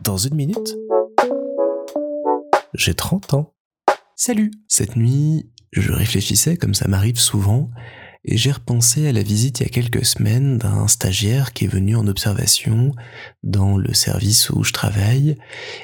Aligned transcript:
Dans 0.00 0.16
une 0.16 0.34
minute, 0.34 0.76
j'ai 2.74 2.94
30 2.94 3.34
ans. 3.34 3.54
Salut 4.16 4.50
Cette 4.68 4.96
nuit, 4.96 5.50
je 5.72 5.92
réfléchissais 5.92 6.56
comme 6.56 6.74
ça 6.74 6.88
m'arrive 6.88 7.18
souvent 7.18 7.70
et 8.24 8.36
j'ai 8.36 8.52
repensé 8.52 9.08
à 9.08 9.12
la 9.12 9.22
visite 9.22 9.60
il 9.60 9.62
y 9.62 9.66
a 9.66 9.70
quelques 9.70 10.04
semaines 10.04 10.58
d'un 10.58 10.88
stagiaire 10.88 11.52
qui 11.52 11.64
est 11.64 11.68
venu 11.68 11.96
en 11.96 12.06
observation 12.06 12.92
dans 13.42 13.78
le 13.78 13.94
service 13.94 14.50
où 14.50 14.62
je 14.62 14.72
travaille 14.72 15.36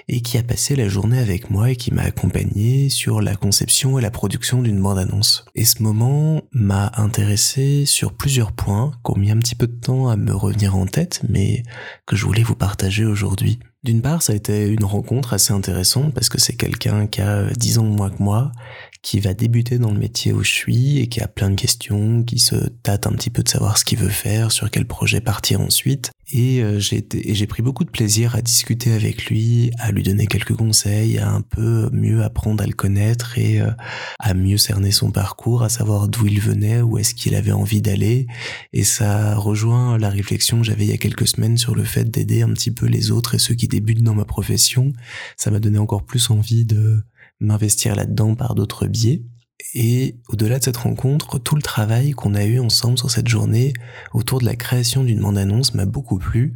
et 0.08 0.20
qui 0.20 0.36
a 0.36 0.42
passé 0.42 0.76
la 0.76 0.88
journée 0.88 1.18
avec 1.18 1.50
moi 1.50 1.70
et 1.70 1.76
qui 1.76 1.94
m'a 1.94 2.02
accompagné 2.02 2.90
sur 2.90 3.20
la 3.20 3.36
conception 3.36 3.98
et 3.98 4.02
la 4.02 4.10
production 4.10 4.62
d'une 4.62 4.82
bande-annonce. 4.82 5.46
Et 5.54 5.64
ce 5.64 5.82
moment 5.82 6.42
m'a 6.52 6.92
intéressé 6.96 7.86
sur 7.86 8.12
plusieurs 8.12 8.52
points 8.52 8.92
qui 9.04 9.12
ont 9.12 9.18
mis 9.18 9.30
un 9.30 9.38
petit 9.38 9.54
peu 9.54 9.66
de 9.66 9.80
temps 9.80 10.08
à 10.08 10.16
me 10.16 10.34
revenir 10.34 10.76
en 10.76 10.86
tête 10.86 11.22
mais 11.28 11.62
que 12.06 12.16
je 12.16 12.26
voulais 12.26 12.42
vous 12.42 12.56
partager 12.56 13.06
aujourd'hui. 13.06 13.58
D'une 13.86 14.02
part, 14.02 14.20
ça 14.20 14.32
a 14.32 14.36
été 14.36 14.66
une 14.66 14.84
rencontre 14.84 15.32
assez 15.32 15.52
intéressante 15.52 16.12
parce 16.12 16.28
que 16.28 16.40
c'est 16.40 16.56
quelqu'un 16.56 17.06
qui 17.06 17.20
a 17.20 17.44
10 17.44 17.78
ans 17.78 17.84
moins 17.84 18.10
que 18.10 18.20
moi, 18.20 18.50
qui 19.02 19.20
va 19.20 19.34
débuter 19.34 19.78
dans 19.78 19.92
le 19.92 19.98
métier 19.98 20.32
où 20.32 20.42
je 20.42 20.50
suis 20.50 20.98
et 20.98 21.08
qui 21.08 21.20
a 21.20 21.28
plein 21.28 21.50
de 21.50 21.54
questions, 21.54 22.22
qui 22.22 22.38
se 22.38 22.56
tâte 22.82 23.06
un 23.06 23.12
petit 23.12 23.30
peu 23.30 23.42
de 23.42 23.48
savoir 23.48 23.78
ce 23.78 23.84
qu'il 23.84 23.98
veut 23.98 24.08
faire, 24.08 24.52
sur 24.52 24.70
quel 24.70 24.86
projet 24.86 25.20
partir 25.20 25.60
ensuite. 25.60 26.10
Et 26.32 26.60
euh, 26.60 26.80
j'ai 26.80 27.46
pris 27.46 27.62
beaucoup 27.62 27.84
de 27.84 27.90
plaisir 27.90 28.34
à 28.34 28.42
discuter 28.42 28.92
avec 28.92 29.26
lui, 29.26 29.70
à 29.78 29.92
lui 29.92 30.02
donner 30.02 30.26
quelques 30.26 30.56
conseils, 30.56 31.18
à 31.18 31.30
un 31.30 31.40
peu 31.40 31.88
mieux 31.92 32.24
apprendre 32.24 32.64
à 32.64 32.66
le 32.66 32.72
connaître 32.72 33.38
et 33.38 33.60
euh, 33.60 33.70
à 34.18 34.34
mieux 34.34 34.56
cerner 34.56 34.90
son 34.90 35.12
parcours, 35.12 35.62
à 35.62 35.68
savoir 35.68 36.08
d'où 36.08 36.26
il 36.26 36.40
venait, 36.40 36.80
où 36.80 36.98
est-ce 36.98 37.14
qu'il 37.14 37.36
avait 37.36 37.52
envie 37.52 37.80
d'aller. 37.80 38.26
Et 38.72 38.82
ça 38.82 39.36
rejoint 39.36 39.98
la 39.98 40.10
réflexion 40.10 40.58
que 40.58 40.64
j'avais 40.64 40.84
il 40.84 40.90
y 40.90 40.94
a 40.94 40.98
quelques 40.98 41.28
semaines 41.28 41.58
sur 41.58 41.76
le 41.76 41.84
fait 41.84 42.10
d'aider 42.10 42.42
un 42.42 42.52
petit 42.52 42.72
peu 42.72 42.86
les 42.86 43.12
autres 43.12 43.36
et 43.36 43.38
ceux 43.38 43.54
qui 43.54 43.68
débutent 43.68 44.02
dans 44.02 44.14
ma 44.14 44.24
profession. 44.24 44.92
Ça 45.36 45.52
m'a 45.52 45.60
donné 45.60 45.78
encore 45.78 46.04
plus 46.04 46.30
envie 46.30 46.64
de 46.64 47.04
m'investir 47.40 47.94
là-dedans 47.94 48.34
par 48.34 48.54
d'autres 48.54 48.86
biais. 48.86 49.22
Et 49.74 50.16
au-delà 50.28 50.58
de 50.58 50.64
cette 50.64 50.76
rencontre, 50.76 51.38
tout 51.38 51.54
le 51.54 51.62
travail 51.62 52.12
qu'on 52.12 52.34
a 52.34 52.44
eu 52.44 52.58
ensemble 52.58 52.98
sur 52.98 53.10
cette 53.10 53.28
journée 53.28 53.72
autour 54.12 54.40
de 54.40 54.44
la 54.44 54.56
création 54.56 55.02
d'une 55.02 55.20
bande-annonce 55.20 55.74
m'a 55.74 55.86
beaucoup 55.86 56.18
plu 56.18 56.54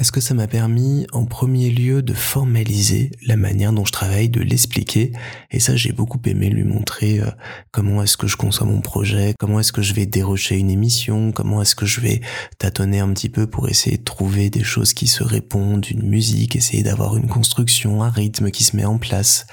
parce 0.00 0.10
que 0.10 0.22
ça 0.22 0.32
m'a 0.32 0.46
permis 0.46 1.06
en 1.12 1.26
premier 1.26 1.68
lieu 1.68 2.00
de 2.00 2.14
formaliser 2.14 3.10
la 3.26 3.36
manière 3.36 3.70
dont 3.70 3.84
je 3.84 3.92
travaille, 3.92 4.30
de 4.30 4.40
l'expliquer, 4.40 5.12
et 5.50 5.60
ça 5.60 5.76
j'ai 5.76 5.92
beaucoup 5.92 6.18
aimé 6.24 6.48
lui 6.48 6.64
montrer 6.64 7.20
euh, 7.20 7.30
comment 7.70 8.02
est-ce 8.02 8.16
que 8.16 8.26
je 8.26 8.38
conçois 8.38 8.66
mon 8.66 8.80
projet, 8.80 9.34
comment 9.38 9.60
est-ce 9.60 9.74
que 9.74 9.82
je 9.82 9.92
vais 9.92 10.06
dérocher 10.06 10.56
une 10.56 10.70
émission, 10.70 11.32
comment 11.32 11.60
est-ce 11.60 11.74
que 11.74 11.84
je 11.84 12.00
vais 12.00 12.22
tâtonner 12.56 13.00
un 13.00 13.12
petit 13.12 13.28
peu 13.28 13.46
pour 13.46 13.68
essayer 13.68 13.98
de 13.98 14.02
trouver 14.02 14.48
des 14.48 14.64
choses 14.64 14.94
qui 14.94 15.06
se 15.06 15.22
répondent, 15.22 15.86
une 15.90 16.08
musique, 16.08 16.56
essayer 16.56 16.82
d'avoir 16.82 17.18
une 17.18 17.28
construction, 17.28 18.02
un 18.02 18.08
rythme 18.08 18.50
qui 18.50 18.64
se 18.64 18.76
met 18.76 18.86
en 18.86 18.96
place. 18.96 19.46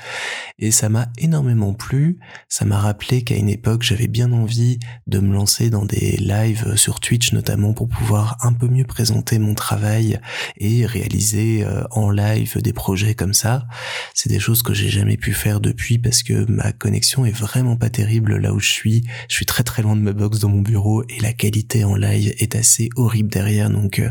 Et 0.59 0.71
ça 0.71 0.87
m'a 0.87 1.09
énormément 1.17 1.73
plu, 1.73 2.19
ça 2.47 2.63
m'a 2.63 2.79
rappelé 2.79 3.21
qu'à 3.21 3.35
une 3.35 3.49
époque 3.49 3.83
j'avais 3.83 4.07
bien 4.07 4.31
envie 4.31 4.79
de 5.07 5.19
me 5.19 5.33
lancer 5.33 5.69
dans 5.69 5.83
des 5.83 6.15
lives 6.15 6.77
sur 6.77 7.01
Twitch 7.01 7.33
notamment 7.33 7.73
pour 7.73 7.89
pouvoir 7.89 8.37
un 8.39 8.53
peu 8.53 8.69
mieux 8.69 8.85
présenter 8.85 9.39
mon 9.39 9.53
travail 9.55 10.21
et 10.57 10.85
réaliser 10.85 11.63
euh, 11.63 11.83
en 11.91 12.09
live 12.09 12.61
des 12.61 12.73
projets 12.73 13.13
comme 13.13 13.33
ça. 13.33 13.67
C'est 14.13 14.29
des 14.29 14.39
choses 14.39 14.63
que 14.63 14.73
j'ai 14.73 14.89
jamais 14.89 15.17
pu 15.17 15.33
faire 15.33 15.59
depuis 15.59 15.97
parce 15.97 16.23
que 16.23 16.49
ma 16.51 16.71
connexion 16.71 17.25
est 17.25 17.31
vraiment 17.31 17.75
pas 17.75 17.89
terrible 17.89 18.37
là 18.37 18.53
où 18.53 18.59
je 18.59 18.69
suis. 18.69 19.03
Je 19.29 19.35
suis 19.35 19.45
très 19.45 19.63
très 19.63 19.81
loin 19.81 19.95
de 19.95 20.01
ma 20.01 20.13
box 20.13 20.39
dans 20.39 20.49
mon 20.49 20.61
bureau 20.61 21.03
et 21.03 21.19
la 21.21 21.33
qualité 21.33 21.83
en 21.83 21.95
live 21.95 22.33
est 22.37 22.55
assez 22.55 22.89
horrible 22.95 23.29
derrière. 23.29 23.69
Donc 23.69 23.99
euh, 23.99 24.09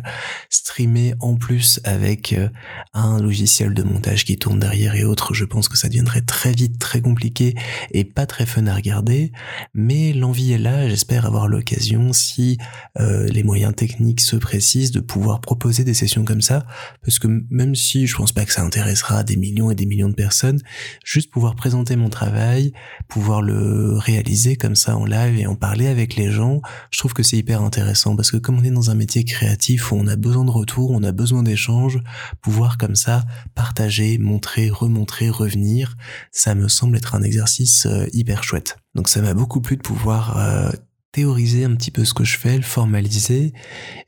streamer 0.51 1.15
en 1.21 1.37
plus 1.37 1.81
avec 1.85 2.33
euh, 2.33 2.49
un 2.95 3.21
logiciel 3.21 3.75
de 3.75 3.83
montage 3.83 4.25
qui 4.25 4.37
tourne 4.39 4.59
derrière 4.59 4.95
et 4.95 5.05
autres, 5.05 5.35
je 5.35 5.45
pense 5.45 5.69
que 5.69 5.77
ça 5.77 5.89
deviendrait 5.89 6.23
très 6.23 6.53
vite 6.53 6.79
très 6.79 7.01
compliqué 7.01 7.55
et 7.93 8.05
pas 8.05 8.27
très 8.27 8.47
fun 8.47 8.67
à 8.67 8.75
regarder. 8.75 9.33
Mais 9.75 10.13
l'envie 10.13 10.53
est 10.53 10.59
là. 10.59 10.89
J'espère 10.89 11.27
avoir 11.27 11.49
l'occasion 11.49 12.13
si 12.13 12.59
les 12.99 13.43
moyens 13.43 13.75
techniques 13.75 14.21
se 14.21 14.37
précisent 14.37 14.91
de 14.91 15.01
pouvoir 15.01 15.41
proposer 15.41 15.85
des 15.85 15.95
sessions 15.95 16.06
comme 16.25 16.43
ça, 16.43 16.67
parce 17.03 17.19
que 17.19 17.29
même 17.51 17.75
si 17.75 18.07
je 18.07 18.17
pense 18.17 18.33
pas 18.33 18.45
que 18.45 18.53
ça 18.53 18.63
intéressera 18.63 19.25
des 19.25 19.37
millions 19.37 19.71
et 19.71 19.75
des 19.75 19.87
millions 19.87 20.09
de 20.09 20.15
personnes, 20.15 20.61
juste 21.05 21.31
pouvoir 21.31 21.55
présenter 21.55 21.97
mon 21.97 22.09
travail, 22.09 22.73
pouvoir 23.09 23.43
le 23.43 23.97
réaliser 23.97 24.57
comme 24.57 24.77
ça 24.77 24.97
en 24.97 25.05
live 25.05 25.39
et 25.39 25.47
en 25.47 25.55
parler 25.55 25.87
avec 25.87 26.17
les 26.17 26.31
gens, 26.31 26.61
je 26.91 26.99
trouve 26.99 27.15
que 27.15 27.23
c'est 27.23 27.37
hyper 27.37 27.63
intéressant 27.63 28.17
parce 28.17 28.31
que 28.31 28.37
comme 28.37 28.59
on 28.59 28.65
est 28.65 28.71
dans 28.71 28.91
un 28.91 28.95
métier 28.95 29.25
créatif 29.25 29.93
où 29.93 29.97
on 29.97 30.07
a 30.07 30.17
besoin 30.17 30.45
de 30.45 30.51
retour, 30.51 30.91
on 30.91 31.03
a 31.03 31.13
besoin 31.13 31.43
d'échanges, 31.43 31.99
pouvoir 32.41 32.79
comme 32.79 32.97
ça 32.97 33.25
partager, 33.55 34.19
montrer, 34.19 34.71
remontrer, 34.71 35.31
revenir, 35.31 35.97
ça 36.33 36.55
me 36.55 36.69
semble 36.69 36.97
être 36.97 37.15
un 37.15 37.23
exercice 37.23 37.87
euh, 37.87 38.07
hyper 38.13 38.43
chouette. 38.43 38.77
Donc 38.95 39.09
ça 39.09 39.21
m'a 39.21 39.35
beaucoup 39.35 39.61
plu 39.61 39.77
de 39.77 39.83
pouvoir 39.83 40.39
euh, 40.39 40.71
théoriser 41.17 41.65
un 41.65 41.75
petit 41.75 41.91
peu 41.91 42.05
ce 42.05 42.13
que 42.13 42.25
je 42.25 42.37
fais, 42.37 42.57
le 42.57 42.63
formaliser, 42.63 43.55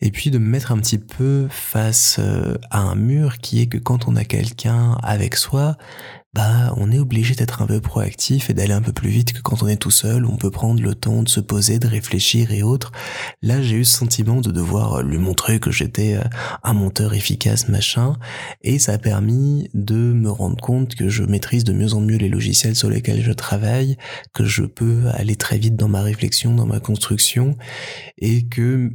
et 0.03 0.11
puis 0.11 0.31
de 0.31 0.37
me 0.37 0.47
mettre 0.47 0.73
un 0.73 0.79
petit 0.79 0.99
peu 0.99 1.47
face 1.49 2.17
euh, 2.19 2.59
à 2.71 2.81
un 2.81 2.97
mur 2.97 3.39
qui 3.39 3.63
est 3.63 3.67
que 3.67 3.79
quand 3.79 4.09
on 4.09 4.15
a 4.15 4.25
quelqu'un 4.25 4.99
avec 5.03 5.35
soi, 5.35 5.79
bah 6.35 6.75
on 6.77 6.93
est 6.93 6.99
obligé 6.99 7.35
d'être 7.35 7.63
un 7.63 7.67
peu 7.67 7.81
proactif 7.81 8.51
et 8.51 8.55
d'aller 8.55 8.75
un 8.75 8.83
peu 8.83 8.93
plus 8.93 9.09
vite 9.09 9.33
que 9.33 9.41
quand 9.41 9.63
on 9.63 9.69
est 9.69 9.77
tout 9.77 9.91
seul, 9.91 10.27
on 10.27 10.37
peut 10.37 10.51
prendre 10.51 10.83
le 10.83 10.95
temps 10.95 11.23
de 11.23 11.29
se 11.29 11.41
poser, 11.41 11.79
de 11.79 11.87
réfléchir 11.87 12.53
et 12.53 12.63
autres. 12.63 12.93
Là, 13.43 13.63
j'ai 13.63 13.77
eu 13.77 13.85
ce 13.85 13.97
sentiment 13.99 14.41
de 14.41 14.51
devoir 14.51 15.03
lui 15.03 15.19
montrer 15.19 15.59
que 15.59 15.71
j'étais 15.71 16.17
euh, 16.17 16.25
un 16.63 16.75
monteur 16.75 17.15
efficace, 17.15 17.69
machin, 17.69 18.15
et 18.63 18.79
ça 18.79 18.93
a 18.93 18.99
permis 18.99 19.71
de 19.75 19.97
me 19.97 20.31
rendre 20.31 20.61
compte 20.63 20.95
que 20.95 21.09
je 21.09 21.25
maîtrise 21.25 21.65
de 21.65 21.73
mieux 21.73 21.95
en 21.95 22.01
mieux 22.01 22.19
les 22.19 22.29
logiciels 22.29 22.77
sur 22.77 22.91
lesquels 22.91 23.23
je 23.23 23.33
travaille, 23.33 23.97
que 24.35 24.45
je 24.45 24.65
peux 24.65 25.05
aller 25.15 25.37
très 25.37 25.59
vite 25.59 25.77
dans 25.77 25.89
ma 25.89 26.03
réflexion, 26.03 26.55
dans 26.55 26.67
ma 26.67 26.81
construction, 26.81 27.57
et 28.19 28.47
que 28.49 28.93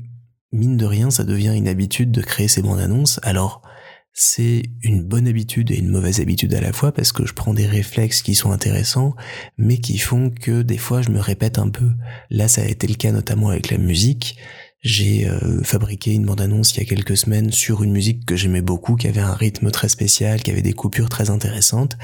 mine 0.52 0.78
de 0.78 0.86
rien, 0.86 1.10
ça 1.10 1.24
devient 1.24 1.54
une 1.56 1.68
habitude 1.68 2.12
de 2.12 2.22
créer 2.22 2.48
ces 2.48 2.62
bandes 2.62 2.80
annonces. 2.80 3.20
Alors, 3.24 3.64
c'est 4.13 4.63
une 4.84 5.03
bonne 5.03 5.28
habitude 5.28 5.72
et 5.72 5.78
une 5.78 5.90
mauvaise 5.90 6.19
habitude 6.19 6.53
à 6.53 6.62
la 6.62 6.72
fois 6.72 6.91
parce 6.91 7.12
que 7.12 7.25
je 7.25 7.34
prends 7.34 7.53
des 7.53 7.66
réflexes 7.66 8.22
qui 8.22 8.35
sont 8.35 8.51
intéressants 8.51 9.16
mais 9.57 9.78
qui 9.78 9.97
font 9.97 10.29
que 10.29 10.62
des 10.62 10.78
fois 10.78 11.01
je 11.01 11.09
me 11.09 11.19
répète 11.19 11.57
un 11.57 11.69
peu. 11.69 11.90
Là 12.29 12.47
ça 12.47 12.62
a 12.62 12.66
été 12.66 12.88
le 12.88 12.96
cas 12.96 13.12
notamment 13.12 13.50
avec 13.50 13.72
la 13.72 13.78
musique. 13.78 14.38
J'ai 14.84 15.29
euh, 15.29 15.63
fabriqué 15.63 16.12
une 16.13 16.25
bande-annonce 16.25 16.75
il 16.75 16.79
y 16.79 16.81
a 16.81 16.85
quelques 16.85 17.16
semaines 17.16 17.51
sur 17.51 17.84
une 17.84 17.94
musique 17.94 18.25
que 18.25 18.35
j'aimais 18.35 18.62
beaucoup, 18.62 18.97
qui 18.97 19.07
avait 19.07 19.22
un 19.22 19.34
rythme 19.34 19.72
très 19.72 19.88
spécial, 19.88 20.44
qui 20.44 20.51
avait 20.51 20.62
des 20.62 20.74
coupures 20.74 21.07
très 21.07 21.30
intéressantes. 21.30 21.97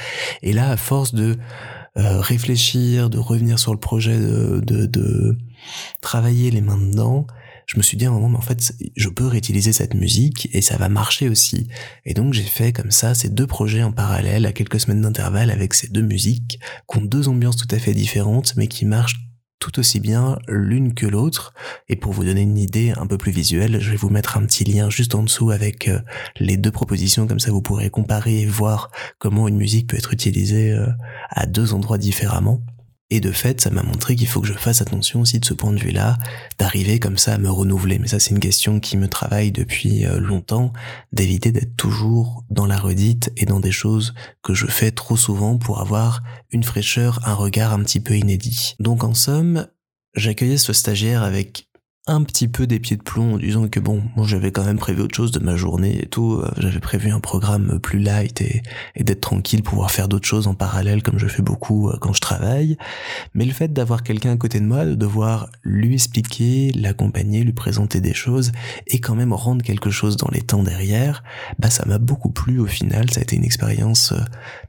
Et 0.44 0.54
là, 0.54 0.72
à 0.72 0.78
force 0.78 1.14
de 1.14 1.36
euh, 1.98 2.22
réfléchir, 2.22 3.10
de 3.10 3.18
revenir 3.18 3.60
sur 3.60 3.74
le 3.74 3.80
projet, 3.80 4.18
de, 4.18 5.38
travailler 6.02 6.52
les 6.52 6.62
mains 6.62 6.78
dedans, 6.78 7.28
je 7.70 7.78
me 7.78 7.84
suis 7.84 7.98
dit 7.98 8.06
à 8.06 8.10
un 8.10 8.14
moment, 8.14 8.30
mais 8.30 8.38
en 8.38 8.42
fait, 8.42 8.74
je 8.96 9.10
peux 9.10 9.28
réutiliser 9.28 9.74
cette 9.74 9.94
musique 9.94 10.50
et 10.54 10.62
ça 10.62 10.78
va 10.78 10.90
marcher 10.90 11.30
aussi. 11.30 11.68
Et 12.04 12.16
donc 12.16 12.34
j'ai 12.34 12.42
fait 12.42 12.74
comme 12.74 12.90
ça 12.90 13.14
ces 13.14 13.30
deux 13.30 13.46
projets 13.46 13.84
en 13.84 13.92
parallèle 13.92 14.48
à 14.48 14.54
quelques 14.54 14.80
semaines 14.80 15.02
d'intervalle 15.02 15.52
avec 15.52 15.76
ces 15.76 15.88
deux 15.88 16.02
musiques 16.02 16.60
qui 16.92 16.98
ont 16.98 17.02
deux 17.02 17.28
ambiances 17.28 17.58
tout 17.58 17.68
à 17.70 17.78
fait 17.78 17.94
différentes 17.94 18.56
mais 18.56 18.68
qui 18.68 18.86
marchent 18.86 19.20
tout 19.60 19.78
aussi 19.78 20.00
bien 20.00 20.40
l'une 20.48 20.96
que 20.96 21.06
l'autre. 21.06 21.54
Et 21.90 21.96
pour 21.96 22.12
vous 22.12 22.24
donner 22.24 22.42
une 22.42 22.58
idée 22.58 22.92
un 22.98 23.06
peu 23.06 23.20
plus 23.20 23.32
visuelle, 23.32 23.80
je 23.80 23.92
vais 23.92 23.98
vous 23.98 24.10
mettre 24.10 24.38
un 24.38 24.46
petit 24.48 24.64
lien 24.64 24.90
juste 24.90 25.14
en 25.14 25.22
dessous 25.22 25.52
avec 25.52 25.90
euh, 25.90 26.00
les 26.40 26.58
deux 26.58 26.72
propositions, 26.72 27.28
comme 27.28 27.40
ça 27.40 27.52
vous 27.52 27.62
pourrez 27.62 27.92
comparer 27.92 28.42
et 28.42 28.46
voir 28.48 28.90
comment 29.20 29.48
une 29.48 29.58
musique 29.58 29.88
peut 29.88 29.98
être 29.98 30.12
utilisée 30.12 30.72
euh, 30.72 30.88
à 31.30 31.46
deux 31.46 31.76
endroits 31.76 32.00
différemment. 32.00 32.64
Et 33.12 33.20
de 33.20 33.32
fait, 33.32 33.60
ça 33.62 33.72
m'a 33.72 33.82
montré 33.82 34.16
qu'il 34.16 34.28
faut 34.28 34.40
que 34.40 34.48
je 34.48 34.54
fasse 34.54 34.82
attention 34.82 35.22
aussi 35.22 35.40
de 35.40 35.46
ce 35.46 35.56
point 35.56 35.74
de 35.74 35.80
vue-là, 35.80 36.18
d'arriver 36.60 37.00
comme 37.00 37.18
ça 37.18 37.34
à 37.34 37.38
me 37.40 37.50
renouveler. 37.50 37.98
Mais 37.98 38.08
ça, 38.08 38.20
c'est 38.20 38.32
une 38.32 38.40
question 38.40 38.80
qui 38.80 38.98
me 38.98 39.08
travaille 39.08 39.52
depuis 39.52 40.06
euh, 40.06 40.20
longtemps, 40.20 40.74
d'éviter 41.12 41.52
d'être 41.52 41.76
toujours 41.76 42.44
dans 42.52 42.68
la 42.68 42.78
redite 42.78 43.32
et 43.36 43.46
dans 43.46 43.60
des 43.60 43.72
choses 43.72 44.14
que 44.44 44.54
je 44.54 44.68
fais 44.68 44.92
trop 44.92 45.18
souvent 45.18 45.58
pour 45.58 45.80
avoir 45.80 46.22
une 46.52 46.64
fraîcheur, 46.64 47.20
un 47.28 47.34
regard 47.34 47.74
un 47.74 47.82
petit 47.84 48.00
peu 48.00 48.16
inédit. 48.16 48.76
Donc 48.80 49.04
en 49.04 49.16
somme, 49.16 49.68
j'accueillais 50.14 50.58
ce 50.58 50.74
stagiaire 50.74 51.24
avec 51.24 51.69
un 52.10 52.24
petit 52.24 52.48
peu 52.48 52.66
des 52.66 52.80
pieds 52.80 52.98
de 52.98 53.04
plomb 53.04 53.36
en 53.36 53.38
disant 53.38 53.68
que 53.68 53.80
bon, 53.80 54.02
moi 54.16 54.26
j'avais 54.26 54.52
quand 54.52 54.64
même 54.64 54.80
prévu 54.80 55.04
autre 55.04 55.16
chose 55.16 55.32
de 55.32 55.40
ma 55.40 55.56
journée 55.56 56.02
et 56.02 56.08
tout, 56.08 56.42
euh, 56.42 56.50
j'avais 56.58 56.80
prévu 56.80 57.12
un 57.12 57.20
programme 57.20 57.80
plus 57.80 58.00
light 58.00 58.42
et, 58.42 58.64
d'être 59.00 59.22
tranquille, 59.22 59.62
pouvoir 59.62 59.92
faire 59.92 60.08
d'autres 60.08 60.28
choses 60.28 60.48
en 60.48 60.56
parallèle 60.56 61.04
comme 61.04 61.20
je 61.20 61.28
fais 61.28 61.44
beaucoup 61.44 61.88
euh, 61.90 61.98
quand 62.02 62.12
je 62.12 62.20
travaille. 62.20 62.78
Mais 63.36 63.46
le 63.46 63.52
fait 63.52 63.72
d'avoir 63.72 64.02
quelqu'un 64.02 64.32
à 64.32 64.38
côté 64.38 64.60
de 64.60 64.66
moi, 64.66 64.86
de 64.86 64.96
devoir 64.96 65.50
lui 65.64 65.94
expliquer, 65.94 66.72
l'accompagner, 66.72 67.44
lui 67.44 67.54
présenter 67.54 68.02
des 68.02 68.16
choses 68.16 68.52
et 68.88 69.00
quand 69.00 69.14
même 69.14 69.32
rendre 69.32 69.64
quelque 69.64 69.92
chose 69.92 70.18
dans 70.18 70.30
les 70.32 70.42
temps 70.42 70.64
derrière, 70.64 71.24
bah 71.60 71.70
ça 71.70 71.86
m'a 71.86 72.00
beaucoup 72.00 72.32
plu 72.32 72.60
au 72.60 72.66
final, 72.66 73.12
ça 73.12 73.20
a 73.20 73.24
été 73.24 73.36
une 73.36 73.46
expérience 73.46 74.14
euh, 74.14 74.22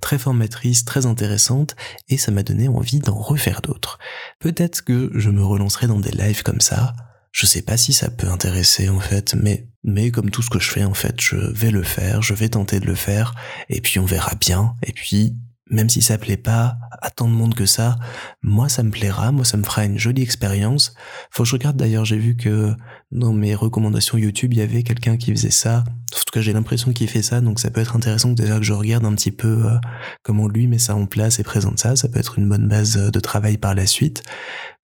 très 0.03 0.19
formatrice, 0.19 0.85
très 0.85 1.07
intéressante 1.07 1.75
et 2.11 2.19
ça 2.19 2.33
m'a 2.33 2.43
donné 2.43 2.69
envie 2.69 2.99
d'en 2.99 3.17
refaire 3.17 3.63
d'autres. 3.63 3.99
Peut-être 4.41 4.83
que 4.83 5.11
je 5.15 5.31
me 5.31 5.43
relancerai 5.43 5.87
dans 5.87 6.01
des 6.01 6.11
lives 6.11 6.43
comme 6.43 6.61
ça, 6.61 6.93
je 7.33 7.47
sais 7.47 7.63
pas 7.63 7.77
si 7.77 7.93
ça 7.93 8.11
peut 8.11 8.29
intéresser 8.29 8.89
en 8.89 9.01
fait, 9.01 9.35
mais 9.35 9.67
mais 9.83 10.11
comme 10.11 10.31
tout 10.31 10.43
ce 10.43 10.51
que 10.51 10.59
je 10.59 10.71
fais 10.71 10.85
en 10.85 10.95
fait, 10.95 11.21
je 11.21 11.37
vais 11.37 11.71
le 11.71 11.83
faire, 11.83 12.23
je 12.23 12.35
vais 12.35 12.51
tenter 12.51 12.81
de 12.81 12.87
le 12.87 12.95
faire, 12.95 13.35
et 13.69 13.81
puis 13.81 13.99
on 13.99 14.05
verra 14.05 14.35
bien, 14.35 14.75
et 14.83 14.93
puis 14.93 15.37
même 15.71 15.89
si 15.89 16.03
ça 16.03 16.19
plaît 16.19 16.37
pas 16.37 16.77
à 17.01 17.11
tant 17.11 17.29
de 17.29 17.33
monde 17.33 17.55
que 17.55 17.65
ça, 17.65 17.97
moi 18.43 18.69
ça 18.69 18.83
me 18.83 18.91
plaira, 18.91 19.31
moi 19.31 19.45
ça 19.45 19.57
me 19.57 19.63
fera 19.63 19.85
une 19.85 19.99
jolie 19.99 20.23
expérience. 20.23 20.95
Faut 21.31 21.45
que 21.45 21.49
je 21.49 21.55
regarde 21.55 21.77
d'ailleurs, 21.77 22.05
j'ai 22.05 22.19
vu 22.19 22.37
que 22.37 22.75
dans 23.13 23.33
mes 23.33 23.55
recommandations 23.55 24.19
YouTube, 24.19 24.53
il 24.53 24.59
y 24.59 24.63
avait 24.63 24.83
quelqu'un 24.83 25.17
qui 25.17 25.31
faisait 25.31 25.51
ça. 25.51 25.85
En 26.13 26.19
tout 26.19 26.33
cas, 26.33 26.41
j'ai 26.41 26.53
l'impression 26.53 26.93
qu'il 26.93 27.09
fait 27.09 27.23
ça, 27.23 27.41
donc 27.41 27.61
ça 27.61 27.71
peut 27.71 27.81
être 27.81 27.97
intéressant 27.97 28.33
déjà 28.33 28.59
que 28.59 28.65
je 28.65 28.73
regarde 28.73 29.05
un 29.05 29.15
petit 29.15 29.31
peu 29.31 29.67
euh, 29.67 29.79
comment 30.23 30.49
lui 30.49 30.67
met 30.67 30.79
ça 30.79 30.97
en 30.97 31.07
place 31.07 31.39
et 31.39 31.45
présente 31.45 31.79
ça. 31.79 31.95
Ça 31.95 32.09
peut 32.09 32.19
être 32.19 32.39
une 32.39 32.49
bonne 32.49 32.69
base 32.69 32.97
de 32.97 33.21
travail 33.21 33.57
par 33.57 33.75
la 33.75 33.87
suite. 33.87 34.25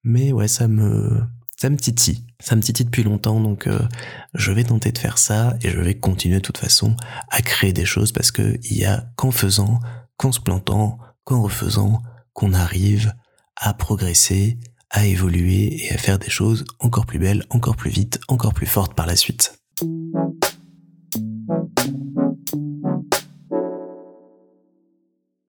Mais 0.04 0.32
ouais, 0.32 0.48
ça 0.48 0.68
me 0.68 1.20
ça 1.56 1.70
me 1.70 1.76
titille. 1.76 2.22
Ça 2.38 2.54
me 2.54 2.60
titille 2.60 2.86
depuis 2.86 3.02
longtemps, 3.02 3.40
donc 3.40 3.66
euh, 3.66 3.80
je 4.34 4.52
vais 4.52 4.64
tenter 4.64 4.92
de 4.92 4.98
faire 4.98 5.18
ça 5.18 5.56
et 5.62 5.70
je 5.70 5.80
vais 5.80 5.94
continuer 5.94 6.36
de 6.36 6.42
toute 6.42 6.58
façon 6.58 6.94
à 7.30 7.40
créer 7.40 7.72
des 7.72 7.86
choses 7.86 8.12
parce 8.12 8.30
que 8.30 8.58
il 8.62 8.76
y 8.76 8.84
a 8.84 9.06
qu'en 9.16 9.30
faisant 9.30 9.80
qu'en 10.16 10.32
se 10.32 10.40
plantant, 10.40 10.98
qu'en 11.24 11.42
refaisant, 11.42 12.02
qu'on 12.32 12.52
arrive 12.52 13.14
à 13.56 13.74
progresser, 13.74 14.58
à 14.90 15.06
évoluer 15.06 15.84
et 15.84 15.92
à 15.92 15.98
faire 15.98 16.18
des 16.18 16.30
choses 16.30 16.64
encore 16.78 17.06
plus 17.06 17.18
belles, 17.18 17.44
encore 17.50 17.76
plus 17.76 17.90
vite, 17.90 18.20
encore 18.28 18.54
plus 18.54 18.66
fortes 18.66 18.94
par 18.94 19.06
la 19.06 19.16
suite. 19.16 19.58